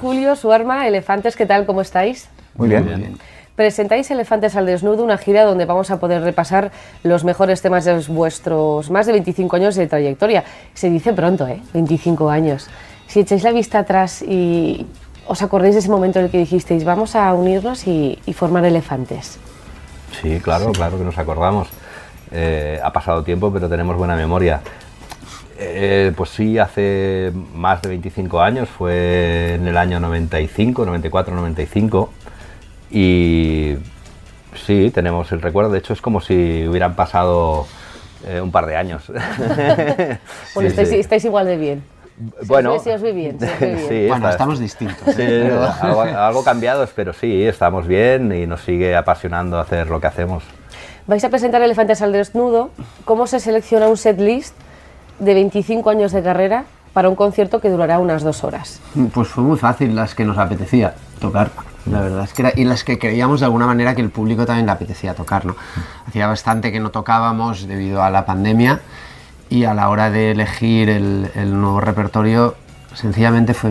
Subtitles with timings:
[0.00, 1.66] Julio, su arma, Elefantes, ¿qué tal?
[1.66, 2.28] ¿Cómo estáis?
[2.54, 2.84] Muy bien.
[2.84, 3.18] Muy bien.
[3.56, 6.70] Presentáis Elefantes al Desnudo, una gira donde vamos a poder repasar
[7.02, 10.44] los mejores temas de vuestros más de 25 años de trayectoria.
[10.74, 11.60] Se dice pronto, ¿eh?
[11.74, 12.68] 25 años.
[13.08, 14.86] Si echáis la vista atrás y
[15.26, 19.40] os acordáis de ese momento en el que dijisteis, vamos a unirnos y, formar Elefantes.
[20.22, 21.68] Sí, claro, claro que nos acordamos.
[22.30, 24.60] Eh, ha pasado tiempo, pero tenemos buena memoria.
[25.60, 32.10] Eh, pues sí, hace más de 25 años, fue en el año 95, 94, 95
[32.92, 33.74] y
[34.54, 37.66] sí, tenemos el recuerdo, de hecho es como si hubieran pasado
[38.24, 39.08] eh, un par de años.
[40.54, 41.82] bueno, estáis, igual de bien.
[42.46, 43.38] Bueno, si os ve bien,
[44.08, 45.08] bueno, estamos distintos.
[45.80, 50.44] algo, cambiados, pero sí, estamos bien y nos sigue apasionando hacer lo que hacemos.
[51.08, 52.70] Vais a presentar Elefantes al Desnudo.
[53.04, 54.54] ¿Cómo se selecciona un set list
[55.18, 58.80] de 25 años de carrera para un concierto que durará unas dos horas?
[59.12, 61.50] Pues fue muy fácil, las que nos apetecía tocar.
[61.90, 64.44] La verdad es que era, y las que creíamos de alguna manera que el público
[64.44, 65.56] también le apetecía tocar, ¿no?
[66.06, 68.80] Hacía bastante que no tocábamos debido a la pandemia
[69.48, 72.56] y a la hora de elegir el, nuevo repertorio,
[72.94, 73.70] sencillamente fue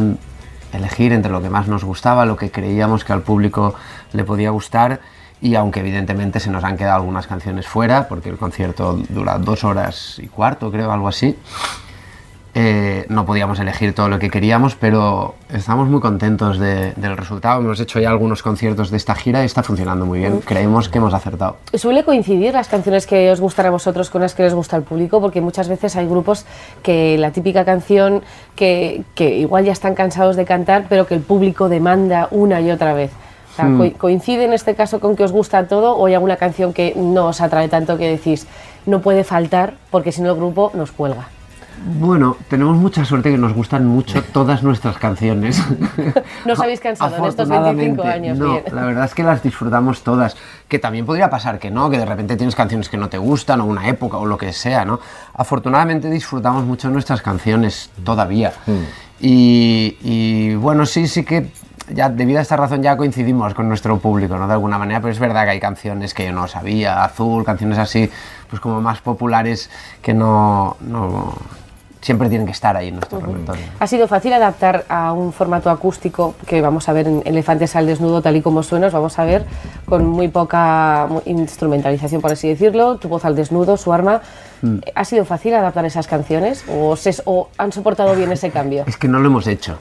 [0.73, 3.75] elegir entre lo que más nos gustaba, lo que creíamos que al público
[4.13, 4.99] le podía gustar
[5.41, 9.63] y aunque evidentemente se nos han quedado algunas canciones fuera, porque el concierto dura dos
[9.63, 11.35] horas y cuarto, creo, algo así,
[12.59, 17.61] eh, no podíamos elegir todo lo que queríamos, pero estamos muy contentos del resultado.
[17.61, 20.39] Hemos hecho ya algunos conciertos de esta gira y está funcionando muy bien.
[20.39, 21.57] Creemos que hemos acertado.
[21.75, 24.81] ¿Suele coincidir las canciones que os gustan a vosotros con las que les gusta al
[24.81, 25.21] público?
[25.21, 26.47] Porque muchas veces hay grupos
[26.81, 28.23] que la típica canción
[28.55, 32.95] que, igual ya están cansados de cantar, pero que el público demanda una y otra
[32.95, 33.11] vez.
[33.63, 33.89] Hmm.
[33.97, 37.27] ¿Coincide en este caso con que os gusta todo o hay alguna canción que no
[37.27, 38.47] os atrae tanto que decís
[38.85, 41.27] no puede faltar porque si no el grupo nos cuelga?
[41.85, 45.63] Bueno, tenemos mucha suerte que nos gustan mucho todas nuestras canciones.
[46.45, 48.37] ¿No os habéis cansado en estos 25 años?
[48.37, 50.35] No, la verdad es que las disfrutamos todas.
[50.67, 53.61] Que también podría pasar que no, que de repente tienes canciones que no te gustan,
[53.61, 54.99] o una época, o lo que sea, ¿no?
[55.33, 58.53] Afortunadamente disfrutamos mucho nuestras canciones todavía.
[58.65, 58.71] Mm.
[59.19, 61.47] Y, y, bueno, sí, sí que
[61.89, 64.47] ya debido a esta razón ya coincidimos con nuestro público, ¿no?
[64.47, 67.77] De alguna manera, pero es verdad que hay canciones que yo no sabía, Azul, canciones
[67.77, 68.09] así,
[68.49, 69.69] pues como más populares
[70.01, 71.33] que no, no
[72.01, 73.63] siempre tienen que estar ahí en nuestro repertorio.
[73.79, 77.85] ¿Ha sido fácil adaptar a un formato acústico que vamos a ver en Elefantes al
[77.85, 78.89] desnudo tal y como suena?
[78.89, 79.45] vamos a ver
[79.85, 84.21] con muy poca instrumentalización, por así decirlo, tu voz al desnudo, su arma.
[84.61, 84.77] Mm.
[84.95, 88.85] ¿Ha sido fácil adaptar esas canciones o, o, han soportado bien ese cambio?
[88.87, 89.77] Es que no lo hemos hecho.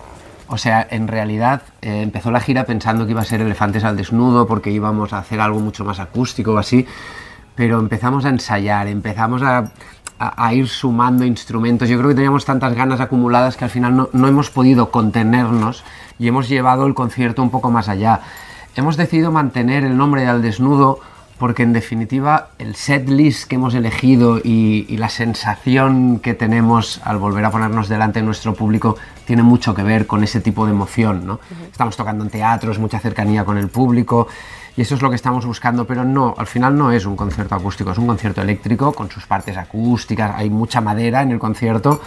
[0.48, 3.96] O sea, en realidad eh, empezó la gira pensando que iba a ser Elefantes al
[3.96, 6.86] desnudo porque íbamos a hacer algo mucho más acústico o así,
[7.54, 9.72] pero empezamos a ensayar, empezamos a
[10.18, 11.88] a, ir sumando instrumentos.
[11.88, 15.84] Yo creo que teníamos tantas ganas acumuladas que al final no, no hemos podido contenernos
[16.18, 18.20] y hemos llevado el concierto un poco más allá.
[18.74, 21.00] Hemos decidido mantener el nombre de Al Desnudo
[21.38, 27.00] porque en definitiva el set list que hemos elegido y, y, la sensación que tenemos
[27.04, 30.64] al volver a ponernos delante de nuestro público tiene mucho que ver con ese tipo
[30.64, 31.26] de emoción.
[31.26, 31.40] ¿no?
[31.70, 34.28] Estamos tocando en teatros, mucha cercanía con el público
[34.76, 37.54] y eso es lo que estamos buscando, pero no, al final no es un concierto
[37.54, 42.00] acústico, es un concierto eléctrico con sus partes acústicas, hay mucha madera en el concierto,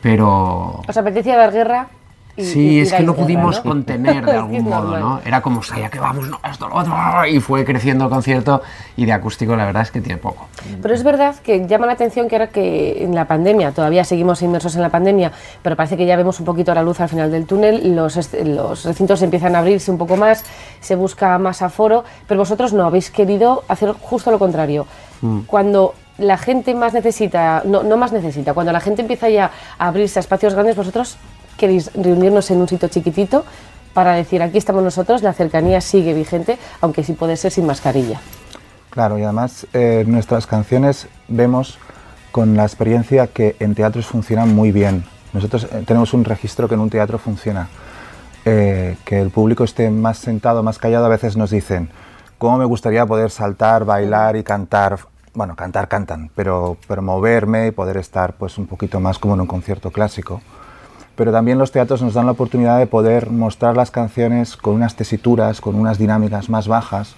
[0.00, 0.82] pero...
[0.88, 1.88] ¿Os apetecía dar guerra?
[2.38, 5.20] Sí, es que no pudimos contener de algún modo, ¿no?
[5.24, 6.94] Era como, ya que vamos, no, esto, lo otro,
[7.26, 8.62] y fue creciendo el concierto
[8.96, 10.48] y de acústico la verdad es que tiene poco.
[10.80, 14.42] Pero es verdad que llama la atención que ahora que en la pandemia, todavía seguimos
[14.42, 15.32] inmersos en la pandemia,
[15.62, 18.84] pero parece que ya vemos un poquito la luz al final del túnel, los, los
[18.84, 20.44] recintos empiezan a abrirse un poco más,
[20.80, 24.86] se busca más aforo, pero vosotros no, habéis querido hacer justo lo contrario.
[25.20, 25.40] Mm.
[25.46, 29.88] Cuando la gente más necesita, no, no más necesita, cuando la gente empieza ya a
[29.88, 31.16] abrirse a espacios grandes, vosotros
[31.58, 33.44] queréis reunirnos en un sitio chiquitito
[33.92, 38.20] para decir aquí estamos nosotros, la cercanía sigue vigente, aunque sí puede ser sin mascarilla.
[38.90, 41.78] Claro, y además eh, nuestras canciones vemos
[42.30, 45.04] con la experiencia que en teatros funcionan muy bien.
[45.32, 47.68] Nosotros eh, tenemos un registro que en un teatro funciona.
[48.44, 51.90] Eh, que el público esté más sentado, más callado, a veces nos dicen,
[52.38, 55.00] ¿cómo me gustaría poder saltar, bailar y cantar?
[55.34, 59.40] Bueno, cantar cantan, pero, pero moverme y poder estar pues un poquito más como en
[59.40, 60.40] un concierto clásico
[61.18, 64.94] pero también los teatros nos dan la oportunidad de poder mostrar las canciones con unas
[64.94, 67.16] tesituras, con unas dinámicas más bajas.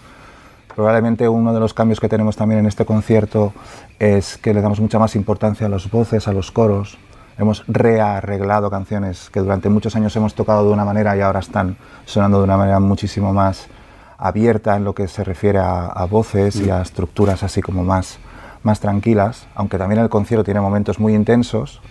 [0.74, 3.52] Probablemente uno de los cambios que tenemos también en este concierto
[3.98, 6.96] es que le damos mucha más importancia a las voces, a los coros.
[7.36, 11.76] Hemos rearreglado canciones que durante muchos años hemos tocado de una manera y ahora están
[12.06, 13.66] sonando de una manera muchísimo más
[14.16, 18.18] abierta en lo que se refiere a, voces y a estructuras así como más,
[18.62, 21.82] más tranquilas, aunque también el concierto tiene momentos muy intensos.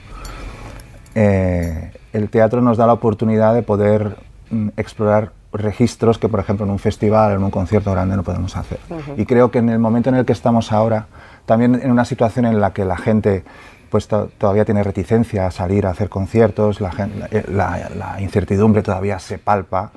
[1.15, 4.17] Eh, el teatro nos da la oportunidad de poder
[4.51, 8.55] mm, explorar registros que, por ejemplo, en un festival, en un concierto grande no podemos
[8.55, 8.79] hacer.
[9.17, 11.07] Y creo que en el momento en el que estamos ahora,
[11.45, 13.43] también en una situación en la que la gente
[13.89, 16.91] pues todavía tiene reticencia a salir a hacer conciertos, la,
[17.31, 19.91] eh, la, incertidumbre todavía se palpa.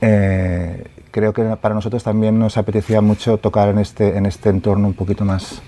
[0.00, 4.88] Eh, creo que para nosotros también nos apetecía mucho tocar en este, en este entorno
[4.88, 5.60] un poquito más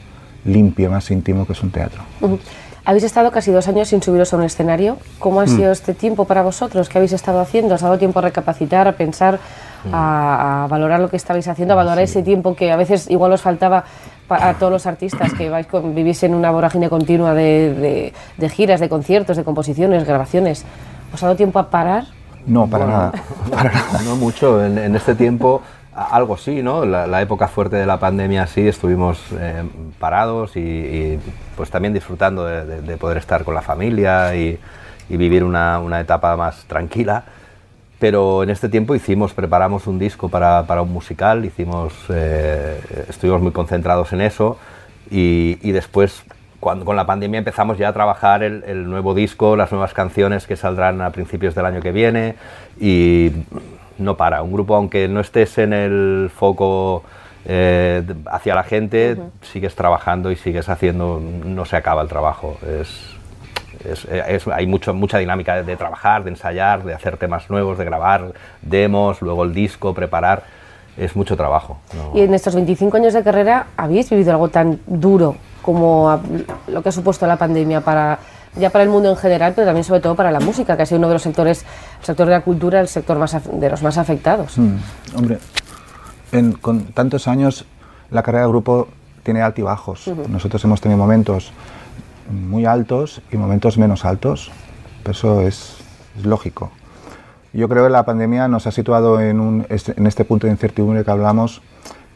[0.46, 2.02] limpio, más íntimo que es un teatro.
[2.86, 4.96] Habéis estado casi dos años sin subiros a un escenario.
[5.18, 5.48] ¿Cómo ha mm.
[5.48, 6.88] sido este tiempo para vosotros?
[6.88, 7.74] ¿Qué habéis estado haciendo?
[7.74, 9.40] ¿Os ha dado tiempo a recapacitar, a pensar,
[9.84, 9.88] mm.
[9.92, 13.42] a, valorar lo que estabais haciendo, a valorar ese tiempo que a veces igual os
[13.42, 13.84] faltaba
[14.28, 18.12] a todos los artistas que vais vivís en una vorágine continua de,
[18.54, 20.64] giras, de conciertos, de composiciones, grabaciones?
[21.12, 22.04] ¿Os ha dado tiempo a parar?
[22.46, 23.12] No, para, nada.
[24.04, 24.64] No mucho.
[24.64, 25.60] En, este tiempo
[25.96, 26.84] algo sí, ¿no?
[26.84, 29.64] La, época fuerte de la pandemia sí, estuvimos eh,
[29.98, 31.18] parados y,
[31.56, 34.58] pues también disfrutando de, poder estar con la familia y,
[35.08, 37.24] vivir una, etapa más tranquila.
[37.98, 42.78] Pero en este tiempo hicimos, preparamos un disco para, un musical, hicimos, eh,
[43.08, 44.58] estuvimos muy concentrados en eso
[45.10, 46.24] y, después
[46.60, 50.46] cuando con la pandemia empezamos ya a trabajar el, el, nuevo disco, las nuevas canciones
[50.46, 52.34] que saldrán a principios del año que viene
[52.80, 53.30] y
[53.98, 54.42] no para.
[54.42, 57.02] Un grupo, aunque no estés en el foco
[57.44, 62.58] eh, hacia la gente, sigues trabajando y sigues haciendo, no se acaba el trabajo.
[62.66, 63.16] Es,
[64.52, 68.32] hay mucho, mucha dinámica de, trabajar, de ensayar, de hacer temas nuevos, de grabar
[68.62, 70.44] demos, luego el disco, preparar.
[70.96, 71.78] Es mucho trabajo.
[72.14, 76.18] Y en estos 25 años de carrera, ¿habéis vivido algo tan duro como
[76.68, 78.18] lo que ha supuesto la pandemia para
[78.56, 80.86] ya para el mundo en general, pero también sobre todo para la música, que ha
[80.86, 81.64] sido uno de los sectores,
[82.00, 84.58] el sector de la cultura, el sector más de los más afectados.
[84.58, 84.76] Mm,
[85.16, 85.38] hombre,
[86.60, 87.64] con tantos años
[88.10, 88.88] la carrera de grupo
[89.22, 90.08] tiene altibajos.
[90.28, 91.52] Nosotros hemos tenido momentos
[92.30, 94.50] muy altos y momentos menos altos,
[95.02, 95.78] pero eso es,
[96.22, 96.70] lógico.
[97.52, 101.04] Yo creo que la pandemia nos ha situado en, un, en este punto de incertidumbre
[101.04, 101.62] que hablamos,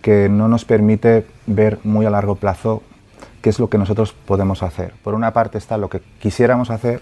[0.02, 2.82] que no nos permite ver muy a largo plazo
[3.40, 4.94] qué es lo que nosotros podemos hacer.
[5.02, 7.00] Por una parte está lo que quisiéramos hacer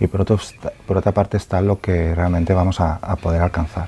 [0.00, 0.38] y por, otro,
[0.86, 3.86] por otra parte está lo que realmente vamos a, poder alcanzar.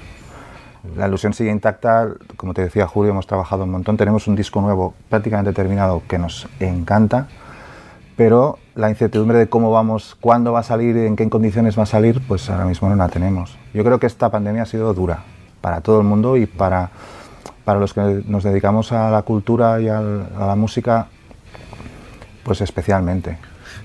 [0.96, 4.60] La ilusión sigue intacta, como te decía Julio, hemos trabajado un montón, tenemos un disco
[4.60, 7.26] nuevo prácticamente terminado que nos encanta,
[8.16, 11.86] pero la incertidumbre de cómo vamos, cuándo va a salir, en qué condiciones va a
[11.86, 13.58] salir, pues ahora mismo no la tenemos.
[13.74, 15.24] Yo creo que esta pandemia ha sido dura
[15.60, 16.90] para todo el mundo y para,
[17.64, 21.08] para los que nos dedicamos a la cultura y a la música
[22.46, 23.38] pues especialmente.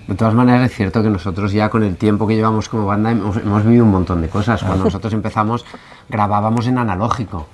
[0.08, 3.10] De todas maneras es cierto que nosotros ya con el tiempo que llevamos como banda
[3.10, 4.62] hemos, vivido un montón de cosas.
[4.62, 5.66] Cuando nosotros empezamos
[6.08, 7.48] grabábamos en analógico,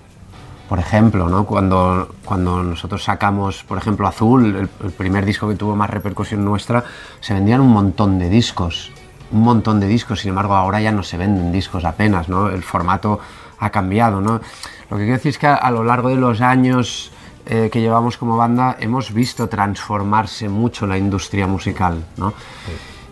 [0.67, 1.45] por ejemplo, ¿no?
[1.45, 6.83] cuando, cuando nosotros sacamos, por ejemplo, Azul, el, primer disco que tuvo más repercusión nuestra,
[7.21, 8.91] se vendían un montón de discos,
[9.31, 12.49] un montón de discos, sin embargo ahora ya no se venden discos apenas, ¿no?
[12.49, 13.21] el formato
[13.59, 14.19] ha cambiado.
[14.19, 14.41] ¿no?
[14.89, 17.13] Lo que quiero decir es que a lo largo de los años
[17.49, 22.03] eh, que llevamos como banda hemos visto transformarse mucho la industria musical.
[22.17, 22.33] ¿no?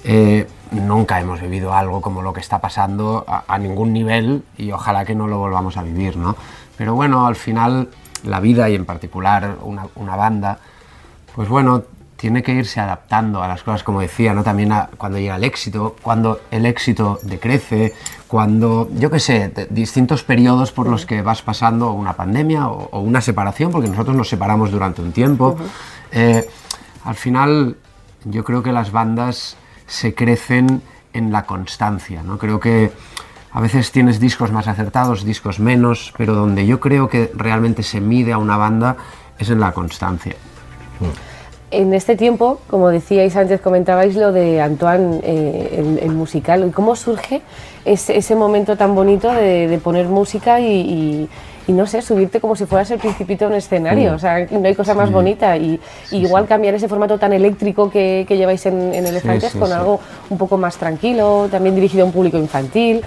[0.03, 5.05] Eh, nunca hemos vivido algo como lo que está pasando a, ningún nivel y ojalá
[5.05, 6.17] que no lo volvamos a vivir.
[6.17, 6.35] ¿no?
[6.77, 7.87] Pero bueno, al final
[8.23, 10.59] la vida y en particular una, una banda,
[11.33, 11.83] pues bueno,
[12.17, 14.43] tiene que irse adaptando a las cosas, como decía, ¿no?
[14.43, 17.93] También cuando llega el éxito, cuando el éxito decrece,
[18.27, 23.21] cuando, yo qué sé, distintos periodos por los que vas pasando una pandemia o, una
[23.21, 25.57] separación, porque nosotros nos separamos durante un tiempo.
[26.11, 26.47] Eh,
[27.03, 27.77] al final,
[28.23, 30.81] yo creo que las bandas se crecen
[31.13, 32.37] en la constancia, ¿no?
[32.37, 32.91] Creo que
[33.51, 38.01] a veces tienes discos más acertados, discos menos, pero donde yo creo que realmente se
[38.01, 38.97] mide a una banda
[39.37, 40.35] es en la constancia.
[40.99, 41.34] Mm
[41.75, 46.71] en este tiempo, como decíais antes, comentabais lo de Antoine, eh, el, musical.
[46.73, 47.41] ¿Cómo surge
[47.83, 51.29] ese, momento tan bonito de, poner música y,
[51.67, 54.13] no sé, subirte como si fueras el principito en un escenario?
[54.13, 55.57] O sea, no hay cosa más bonita.
[55.57, 55.79] Y,
[56.11, 60.77] igual cambiar ese formato tan eléctrico que, lleváis en, Elefantes con algo un poco más
[60.77, 63.03] tranquilo, también dirigido a un público infantil.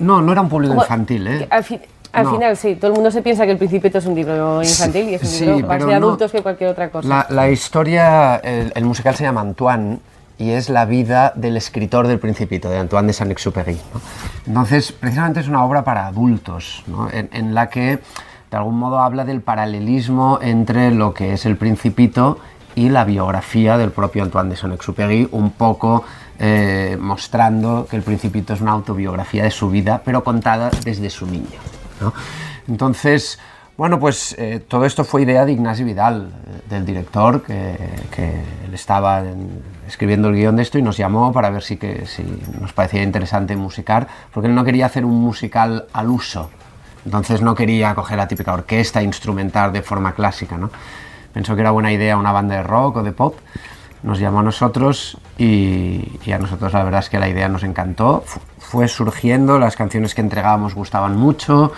[0.00, 1.46] no, no era un público infantil, ¿eh?
[1.50, 1.64] Al
[2.12, 5.14] final, sí, todo el mundo se piensa que El Principito es un libro infantil y
[5.14, 7.26] es un libro más de adultos que cualquier otra cosa.
[7.30, 9.98] La, historia, el, musical se llama Antoine
[10.38, 13.78] y es la vida del escritor del Principito, de Antoine de Saint-Exupéry.
[14.46, 17.98] Entonces, precisamente es una obra para adultos, en, la que
[18.50, 22.38] de algún modo habla del paralelismo entre lo que es El Principito
[22.74, 26.04] y la biografía del propio Antoine de Saint-Exupéry, un poco
[26.38, 31.26] eh, mostrando que El Principito es una autobiografía de su vida, pero contada desde su
[31.26, 31.81] niño.
[32.68, 33.38] Entonces,
[33.76, 37.74] bueno, pues eh, todo esto fue idea de Ignacio Vidal, eh, del director, que,
[38.64, 39.22] él estaba,
[39.88, 41.78] escribiendo el guion de esto y nos llamó para ver si,
[42.60, 46.50] nos parecía interesante musicar, porque él no quería hacer un musical al uso,
[47.04, 50.70] entonces no quería coger la típica orquesta instrumental de forma clásica, ¿no?
[51.32, 53.36] Pensó que era buena idea una banda de rock o de pop,
[54.02, 58.24] nos llamó a nosotros y, a nosotros la verdad es que la idea nos encantó,
[58.58, 61.72] fue surgiendo, las canciones que entregábamos gustaban mucho,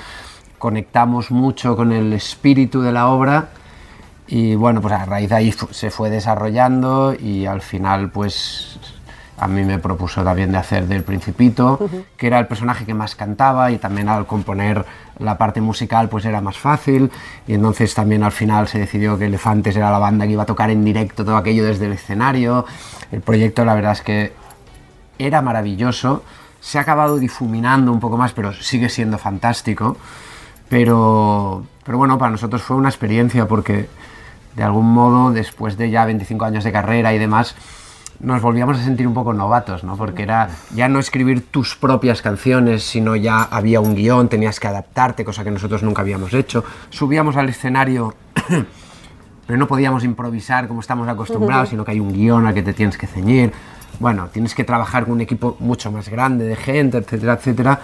[0.58, 3.48] conectamos mucho con el espíritu de la obra
[4.26, 8.78] y bueno, pues a raíz de ahí se fue desarrollando y al final pues
[9.44, 11.78] a mí me propuso también de hacer del Principito,
[12.16, 14.86] que era el personaje que más cantaba y también al componer
[15.18, 17.10] la parte musical pues era más fácil
[17.46, 20.46] y entonces también al final se decidió que Elefantes era la banda que iba a
[20.46, 22.64] tocar en directo todo aquello desde el escenario.
[23.12, 24.32] El proyecto la verdad es que
[25.18, 26.24] era maravilloso,
[26.60, 29.98] se ha acabado difuminando un poco más pero sigue siendo fantástico.
[30.70, 33.90] Pero, pero bueno, para nosotros fue una experiencia porque
[34.56, 37.54] de algún modo, después de ya 25 años de carrera y demás,
[38.20, 39.96] nos volvíamos a sentir un poco novatos, ¿no?
[39.96, 44.68] Porque era ya no escribir tus propias canciones, sino ya había un guion, tenías que
[44.68, 46.64] adaptarte, cosa que nosotros nunca habíamos hecho.
[46.90, 48.14] Subíamos al escenario,
[49.46, 52.72] pero no podíamos improvisar como estamos acostumbrados, sino que hay un guion al que te
[52.72, 53.52] tienes que ceñir.
[54.00, 57.80] Bueno, tienes que trabajar con un equipo mucho más grande de gente, etcétera, etcétera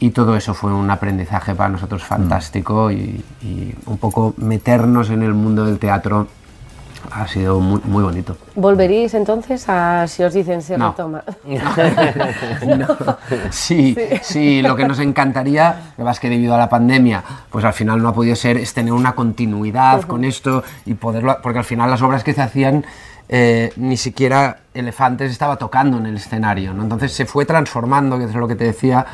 [0.00, 3.24] y todo eso fue un aprendizaje para nosotros fantástico y,
[3.86, 6.28] un poco meternos en el mundo del teatro
[7.10, 8.36] ha sido muy, muy bonito.
[8.54, 10.90] ¿Volveréis entonces a si os dicen se no.
[10.90, 11.22] retoma?
[12.78, 12.86] No.
[13.50, 17.72] Sí, sí, lo que nos encantaría, lo que que debido a la pandemia, pues al
[17.72, 21.64] final no ha podido ser, es tener una continuidad con esto y poderlo, porque al
[21.64, 22.84] final las obras que se hacían
[23.28, 26.82] eh, ni siquiera Elefantes estaba tocando en el escenario, ¿no?
[26.82, 29.04] entonces se fue transformando, que es lo que te decía,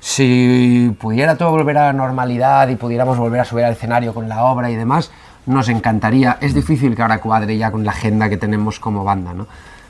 [0.00, 4.28] si pudiera todo volver a la normalidad y pudiéramos volver a subir al escenario con
[4.28, 5.10] la obra y demás,
[5.46, 6.38] nos encantaría.
[6.40, 9.46] Es difícil que ahora cuadre ya con la agenda que tenemos como banda, ¿no?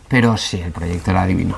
[0.08, 1.56] Pero sí, el proyecto era divino.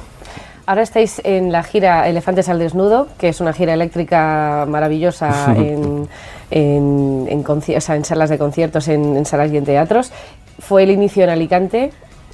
[0.67, 6.09] Ahora estáis en la gira Elefantes al Desnudo, que es una gira eléctrica maravillosa en,
[6.51, 10.13] en, en, salas de conciertos, en, salas y en teatros.
[10.59, 11.93] Fue el inicio en Alicante,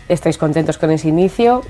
[0.09, 1.63] estáis contentos con ese inicio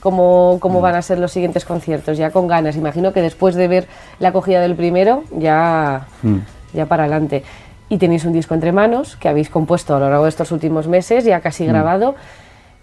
[0.00, 0.82] cómo, cómo mm.
[0.82, 2.76] van a ser los siguientes conciertos, ya con ganas.
[2.76, 3.88] Imagino que después de ver
[4.20, 6.36] la acogida del primero, ya, mm.
[6.74, 7.42] ya para adelante.
[7.88, 10.88] Y tenéis un disco entre manos que habéis compuesto a lo largo de estos últimos
[10.88, 11.68] meses, ya casi mm.
[11.68, 12.14] grabado.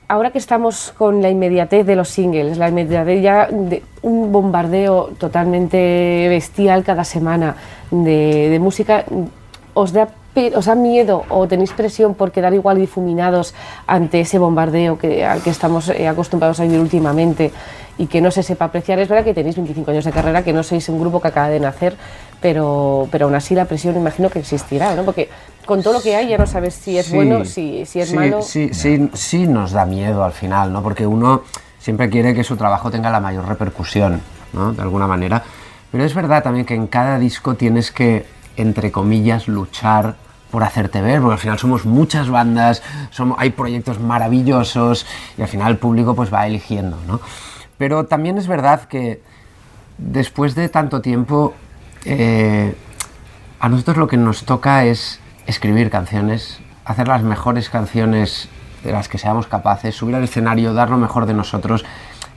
[0.08, 5.12] Ahora que estamos con la inmediatez de los singles, la inmediatez ya de un bombardeo
[5.18, 7.56] totalmente bestial cada semana
[7.90, 9.04] de, de música,
[9.74, 10.08] ¿os da
[10.56, 13.56] os da miedo o tenéis presión por quedar igual difuminados
[13.88, 17.52] ante ese bombardeo que, al que estamos eh, acostumbrados a vivir últimamente
[17.98, 19.00] y que no se sepa apreciar?
[19.00, 21.48] Es verdad que tenéis 25 años de carrera, que no sois un grupo que acaba
[21.48, 21.96] de nacer,
[22.42, 25.04] pero, pero aún así la presión imagino que existirá, ¿no?
[25.04, 25.30] Porque
[25.66, 28.42] con todo lo que hay ya no sabes si es bueno, si, si es malo.
[28.42, 30.84] Sí, sí, sí nos da miedo al final, ¿no?
[30.84, 31.44] Porque uno
[31.80, 34.22] siempre quiere que su trabajo tenga la mayor repercusión,
[34.54, 34.74] ¿no?
[34.74, 35.44] De alguna manera.
[35.92, 38.26] Pero es verdad también que en cada disco tienes que,
[38.58, 40.16] entre comillas, luchar
[40.56, 42.82] por hacerte ver, porque al final somos muchas bandas,
[43.38, 45.06] hay proyectos maravillosos
[45.38, 47.20] y al final el público pues va eligiendo, ¿no?
[47.78, 49.22] Pero también es verdad que
[49.98, 51.54] después de tanto tiempo,
[52.06, 52.74] eh,
[53.60, 58.48] a nosotros lo que nos toca es escribir canciones, hacer las mejores canciones
[58.86, 61.84] de las que seamos capaces, subir al escenario, dar lo mejor de nosotros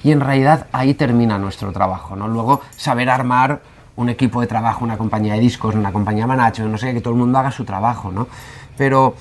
[0.02, 2.26] y en realidad ahí termina nuestro trabajo, ¿no?
[2.26, 3.60] Luego saber armar
[3.98, 7.00] un equipo de trabajo, una compañía de discos, una compañía de management, no sé, que
[7.00, 8.28] todo el mundo haga su trabajo, ¿no?
[8.76, 9.16] Pero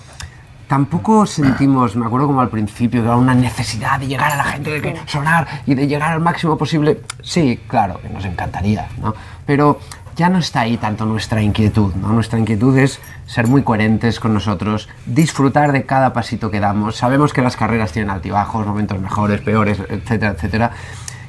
[0.68, 4.44] tampoco sentimos, me acuerdo como al principio, que era una necesidad de llegar a la
[4.44, 7.02] gente, de que sonar y de llegar al máximo posible.
[7.24, 9.16] Sí, claro, que nos encantaría, ¿no?
[9.48, 9.80] Pero
[10.16, 12.10] ya no está ahí tanto nuestra inquietud, ¿no?
[12.10, 16.98] Nuestra inquietud es ser muy coherentes con nosotros, disfrutar de cada pasito que damos.
[16.98, 20.72] Sabemos que las carreras tienen altibajos, momentos mejores, peores, etcétera, etcétera.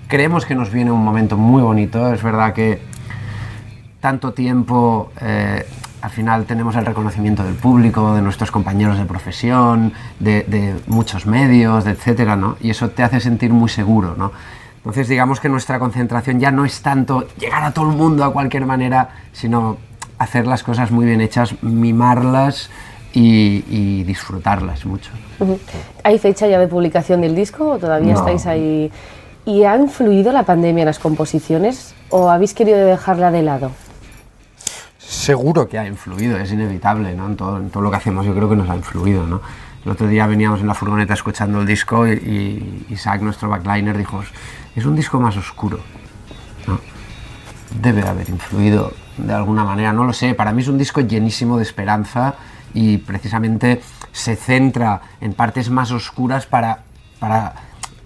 [0.07, 2.98] Creemos que nos viene un momento muy bonito, es verdad que
[4.01, 5.67] tanto tiempo, eh,
[6.01, 11.87] al final tenemos el reconocimiento del público, de nuestros compañeros de profesión, de, muchos medios,
[11.87, 12.57] etcétera, ¿no?
[12.61, 14.33] Y eso te hace sentir muy seguro, ¿no?
[14.77, 18.33] Entonces, digamos que nuestra concentración ya no es tanto llegar a todo el mundo a
[18.33, 19.77] cualquier manera, sino
[20.19, 22.71] hacer las cosas muy bien hechas, mimarlas
[23.13, 25.11] y, disfrutarlas mucho.
[26.05, 28.93] ¿Hay fecha ya de publicación del disco o todavía estáis ahí?
[29.45, 33.73] ¿Y ha influido la pandemia en las composiciones o habéis querido dejarla de lado?
[35.29, 37.27] Seguro que ha influido, es inevitable, ¿no?
[37.27, 39.43] En todo, todo, lo que hacemos yo creo que nos ha influido, ¿no?
[39.85, 44.23] El otro día veníamos en la furgoneta escuchando el disco y, Isaac, nuestro backliner, dijo,
[44.75, 45.81] es un disco más oscuro,
[46.67, 46.81] ¿no?
[47.83, 51.59] Debe haber influido de alguna manera, no lo sé, para mí es un disco llenísimo
[51.59, 52.37] de esperanza
[52.73, 53.83] y precisamente
[54.13, 56.85] se centra en partes más oscuras para,
[57.19, 57.53] para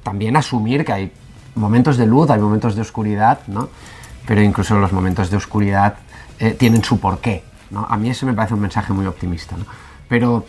[0.03, 1.13] también asumir que hay
[1.55, 3.69] momentos de luz, hay momentos de oscuridad, ¿no?
[4.27, 5.95] Pero incluso los momentos de oscuridad
[6.39, 7.87] eh, tienen su porqué, ¿no?
[7.89, 9.65] A mí eso me parece un mensaje muy optimista, ¿no?
[10.09, 10.45] Pero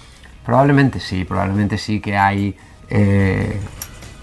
[0.45, 2.55] probablemente sí, probablemente sí que hay
[2.89, 3.59] eh,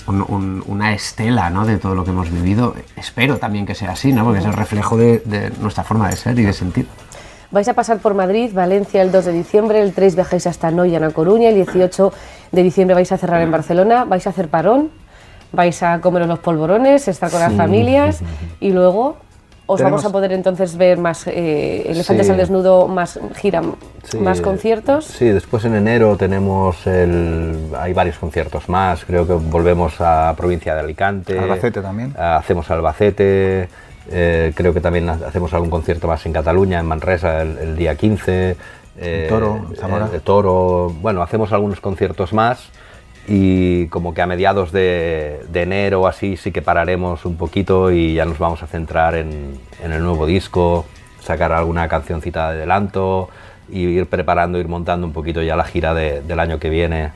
[0.06, 1.64] un- un- una estela ¿no?
[1.66, 2.74] de todo lo que hemos vivido.
[2.96, 4.24] Espero también que sea así, ¿no?
[4.24, 6.86] porque es el reflejo de, de nuestra forma de ser y de sentir.
[7.50, 10.98] Vais a pasar por Madrid, Valencia el 2 de diciembre, el 3 viajáis hasta Noya,
[10.98, 12.12] en A Coruña, el 18
[12.52, 14.90] de diciembre vais a cerrar en Barcelona, vais a hacer parón,
[15.52, 18.20] vais a comeros los polvorones, estar con las familias
[18.60, 19.16] y luego
[19.70, 22.32] os Tenemos- vamos a poder entonces ver más eh, Elefantes Sí.
[22.32, 23.62] al Desnudo, más gira,
[24.04, 25.04] Sí, más conciertos.
[25.06, 29.04] Sí, después en enero tenemos el, hay varios conciertos más.
[29.04, 31.38] Creo que volvemos a provincia de Alicante.
[31.38, 32.14] Albacete también.
[32.18, 33.68] Ah, Hacemos Albacete.
[34.12, 37.76] eh, creo que también ha- hacemos algún concierto más en Cataluña, en Manresa, el, el
[37.76, 38.56] día 15.
[38.98, 40.08] eh, Toro, Zamora.
[40.12, 40.92] el Toro.
[41.00, 42.70] Bueno, hacemos algunos conciertos más
[43.28, 48.14] y como que a mediados de, de enero así sí que pararemos un poquito y
[48.14, 50.84] ya nos vamos a centrar en, en el nuevo disco,
[51.20, 53.28] sacar alguna cancioncita de adelanto
[53.68, 57.12] y ir preparando, ir montando un poquito ya la gira de- del año que viene,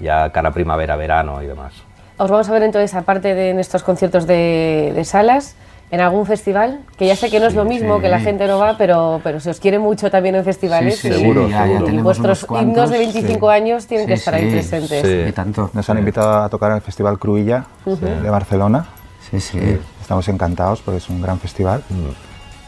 [0.00, 1.74] ya cara primavera, verano y demás.
[2.16, 5.54] Os vamos a ver entonces, aparte de en estos conciertos de, de salas,
[5.90, 8.02] en algún festival, que ya sé que no es lo mismo, sí.
[8.02, 11.08] que la gente no va, pero, pero se os quiere mucho también en festivales Sí,
[11.08, 12.02] sí, y, Seguro, ya, ya seguro.
[12.02, 13.54] vuestros cuantos, himnos de 25 sí.
[13.54, 15.02] años tienen que Sí, estar ahí presentes.
[15.06, 15.28] Sí.
[15.28, 15.70] Y tanto.
[15.72, 18.86] Nos han invitado a tocar en el Festival Cruilla de Barcelona.
[19.30, 19.58] Sí, sí.
[20.00, 21.82] Estamos encantados porque es un gran festival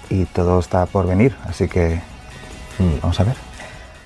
[0.08, 2.00] y todo está por venir, así que
[3.02, 3.49] vamos a ver.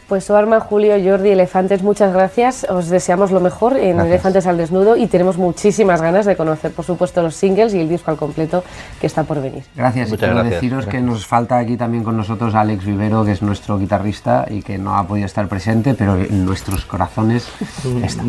[0.08, 2.66] Pues Arma, Julio, Jordi, Elefantes, muchas gracias.
[2.68, 4.06] Os deseamos lo mejor en Gracias.
[4.06, 7.88] Elefantes al Desnudo y tenemos muchísimas ganas de conocer, por supuesto, los singles y el
[7.88, 8.62] disco al completo
[9.00, 9.64] que está por venir.
[9.74, 10.10] Gracias.
[10.10, 10.60] Muchas y quiero gracias.
[10.60, 14.62] deciros que nos falta aquí también con nosotros Alex Vivero, que es nuestro guitarrista y
[14.62, 17.48] que no ha podido estar presente, pero en nuestros corazones
[18.04, 18.22] está.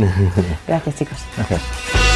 [0.68, 1.18] Gracias, chicos.
[1.36, 2.15] Gracias.